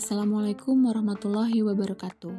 Assalamualaikum 0.00 0.88
warahmatullahi 0.88 1.60
wabarakatuh. 1.60 2.32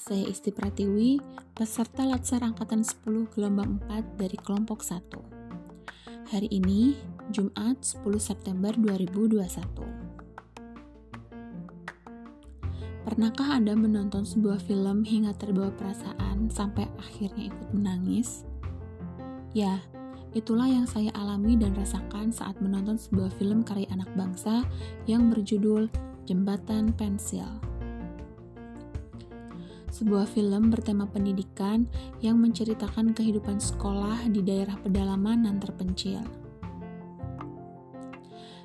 Saya 0.00 0.24
Isti 0.24 0.48
Pratiwi, 0.56 1.20
peserta 1.52 2.00
Latsar 2.08 2.40
Angkatan 2.40 2.80
10 2.80 3.28
Gelombang 3.28 3.76
4 3.92 4.16
dari 4.16 4.40
kelompok 4.40 4.80
1. 4.80 6.32
Hari 6.32 6.48
ini, 6.48 6.96
Jumat 7.28 7.84
10 7.84 8.08
September 8.16 8.72
2021. 8.72 9.84
Pernahkah 13.04 13.52
Anda 13.52 13.76
menonton 13.76 14.24
sebuah 14.24 14.64
film 14.64 15.04
hingga 15.04 15.36
terbawa 15.36 15.76
perasaan 15.76 16.48
sampai 16.48 16.88
akhirnya 16.96 17.52
ikut 17.52 17.68
menangis? 17.76 18.48
Ya, 19.52 19.76
itulah 20.32 20.72
yang 20.72 20.88
saya 20.88 21.12
alami 21.12 21.60
dan 21.60 21.76
rasakan 21.76 22.32
saat 22.32 22.56
menonton 22.64 22.96
sebuah 22.96 23.28
film 23.36 23.60
karya 23.60 23.92
anak 23.92 24.08
bangsa 24.16 24.64
yang 25.04 25.28
berjudul 25.28 25.92
Jembatan 26.24 26.96
Pensil. 26.96 27.44
Sebuah 29.92 30.24
film 30.24 30.72
bertema 30.72 31.04
pendidikan 31.04 31.84
yang 32.24 32.40
menceritakan 32.40 33.12
kehidupan 33.12 33.60
sekolah 33.60 34.26
di 34.32 34.40
daerah 34.40 34.74
pedalaman 34.80 35.44
dan 35.44 35.60
terpencil. 35.60 36.24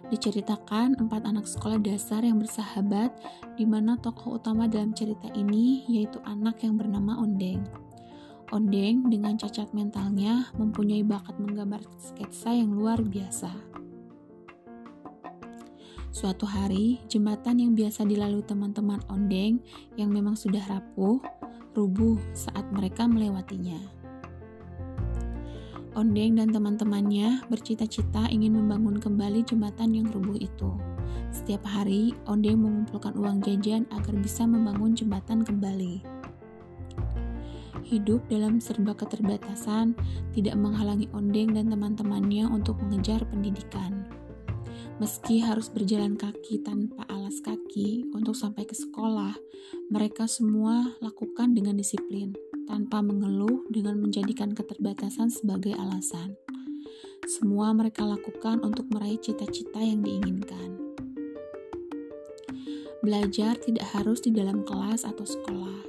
Diceritakan 0.10 0.98
empat 0.98 1.28
anak 1.28 1.46
sekolah 1.46 1.78
dasar 1.84 2.26
yang 2.26 2.42
bersahabat, 2.42 3.14
di 3.60 3.68
mana 3.68 4.00
tokoh 4.00 4.42
utama 4.42 4.66
dalam 4.66 4.96
cerita 4.96 5.30
ini 5.36 5.86
yaitu 5.86 6.18
anak 6.26 6.64
yang 6.66 6.80
bernama 6.80 7.20
Ondeng. 7.20 7.62
Ondeng 8.50 9.06
dengan 9.12 9.38
cacat 9.38 9.70
mentalnya 9.76 10.50
mempunyai 10.58 11.06
bakat 11.06 11.38
menggambar 11.38 11.86
sketsa 12.02 12.56
yang 12.56 12.74
luar 12.74 13.04
biasa. 13.06 13.69
Suatu 16.10 16.50
hari, 16.50 16.98
jembatan 17.06 17.62
yang 17.62 17.78
biasa 17.78 18.02
dilalui 18.02 18.42
teman-teman 18.42 18.98
ondeng 19.14 19.62
yang 19.94 20.10
memang 20.10 20.34
sudah 20.34 20.66
rapuh, 20.66 21.22
rubuh 21.78 22.18
saat 22.34 22.66
mereka 22.74 23.06
melewatinya. 23.06 23.78
Ondeng 25.94 26.42
dan 26.42 26.50
teman-temannya 26.50 27.46
bercita-cita 27.54 28.26
ingin 28.34 28.58
membangun 28.58 28.98
kembali 28.98 29.46
jembatan 29.46 29.94
yang 29.94 30.10
rubuh 30.10 30.34
itu. 30.42 30.74
Setiap 31.30 31.62
hari, 31.70 32.18
Ondeng 32.26 32.58
mengumpulkan 32.58 33.14
uang 33.14 33.46
jajan 33.46 33.86
agar 33.94 34.18
bisa 34.18 34.50
membangun 34.50 34.98
jembatan 34.98 35.46
kembali. 35.46 36.02
Hidup 37.86 38.26
dalam 38.34 38.58
serba 38.58 38.98
keterbatasan 38.98 39.94
tidak 40.34 40.58
menghalangi 40.58 41.06
Ondeng 41.14 41.54
dan 41.54 41.70
teman-temannya 41.70 42.50
untuk 42.50 42.82
mengejar 42.82 43.22
pendidikan. 43.30 44.19
Meski 45.00 45.40
harus 45.40 45.72
berjalan 45.72 46.20
kaki 46.20 46.60
tanpa 46.60 47.08
alas 47.08 47.40
kaki 47.40 48.12
untuk 48.12 48.36
sampai 48.36 48.68
ke 48.68 48.76
sekolah, 48.76 49.32
mereka 49.88 50.28
semua 50.28 50.92
lakukan 51.00 51.56
dengan 51.56 51.80
disiplin, 51.80 52.36
tanpa 52.68 53.00
mengeluh 53.00 53.64
dengan 53.72 53.96
menjadikan 53.96 54.52
keterbatasan 54.52 55.32
sebagai 55.32 55.72
alasan. 55.80 56.36
Semua 57.24 57.72
mereka 57.72 58.04
lakukan 58.04 58.60
untuk 58.60 58.92
meraih 58.92 59.16
cita-cita 59.24 59.80
yang 59.80 60.04
diinginkan. 60.04 61.00
Belajar 63.00 63.56
tidak 63.56 63.88
harus 63.96 64.20
di 64.20 64.36
dalam 64.36 64.68
kelas 64.68 65.08
atau 65.08 65.24
sekolah. 65.24 65.80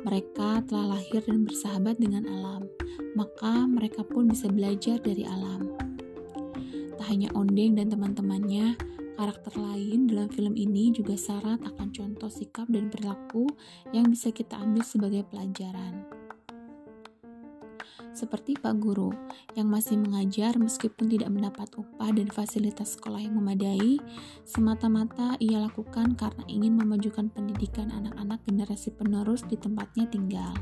Mereka 0.00 0.64
telah 0.64 0.96
lahir 0.96 1.20
dan 1.28 1.44
bersahabat 1.44 2.00
dengan 2.00 2.24
alam, 2.24 2.64
maka 3.12 3.68
mereka 3.68 4.00
pun 4.00 4.32
bisa 4.32 4.48
belajar 4.48 4.96
dari 4.96 5.28
alam 5.28 5.85
hanya 7.06 7.30
Ondeng 7.32 7.78
dan 7.78 7.88
teman-temannya, 7.88 8.74
karakter 9.16 9.54
lain 9.56 10.10
dalam 10.10 10.28
film 10.28 10.52
ini 10.58 10.92
juga 10.92 11.16
syarat 11.16 11.62
akan 11.64 11.88
contoh 11.94 12.28
sikap 12.28 12.68
dan 12.68 12.92
perilaku 12.92 13.48
yang 13.94 14.10
bisa 14.10 14.34
kita 14.34 14.58
ambil 14.58 14.84
sebagai 14.84 15.22
pelajaran. 15.30 16.04
Seperti 18.16 18.56
Pak 18.56 18.80
Guru 18.80 19.12
yang 19.60 19.68
masih 19.68 20.00
mengajar 20.00 20.56
meskipun 20.56 21.04
tidak 21.04 21.28
mendapat 21.28 21.68
upah 21.76 22.16
dan 22.16 22.32
fasilitas 22.32 22.96
sekolah 22.96 23.20
yang 23.20 23.36
memadai, 23.36 24.00
semata-mata 24.48 25.36
ia 25.36 25.60
lakukan 25.60 26.16
karena 26.16 26.40
ingin 26.48 26.80
memajukan 26.80 27.28
pendidikan 27.28 27.92
anak-anak 27.92 28.40
generasi 28.48 28.88
penerus 28.96 29.44
di 29.44 29.60
tempatnya 29.60 30.08
tinggal. 30.08 30.56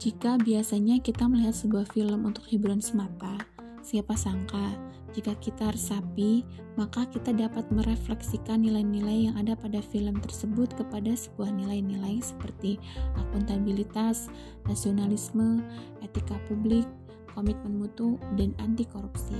Jika 0.00 0.40
biasanya 0.40 1.00
kita 1.04 1.28
melihat 1.28 1.52
sebuah 1.52 1.88
film 1.92 2.24
untuk 2.24 2.48
hiburan 2.48 2.80
semata, 2.80 3.36
Siapa 3.86 4.18
sangka, 4.18 4.74
jika 5.14 5.38
kita 5.38 5.70
resapi, 5.70 6.42
maka 6.74 7.06
kita 7.06 7.30
dapat 7.30 7.70
merefleksikan 7.70 8.66
nilai-nilai 8.66 9.30
yang 9.30 9.38
ada 9.38 9.54
pada 9.54 9.78
film 9.78 10.18
tersebut 10.18 10.74
kepada 10.74 11.14
sebuah 11.14 11.54
nilai-nilai 11.54 12.18
seperti 12.18 12.82
akuntabilitas, 13.14 14.26
nasionalisme, 14.66 15.62
etika 16.02 16.34
publik, 16.50 16.82
komitmen 17.30 17.78
mutu, 17.78 18.18
dan 18.34 18.58
anti 18.58 18.82
korupsi. 18.90 19.38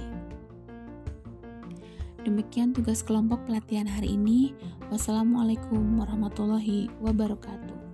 Demikian 2.23 2.71
tugas 2.71 3.03
kelompok 3.03 3.43
pelatihan 3.51 3.91
hari 3.91 4.15
ini. 4.15 4.55
Wassalamualaikum 4.95 5.99
warahmatullahi 5.99 6.87
wabarakatuh. 7.03 7.86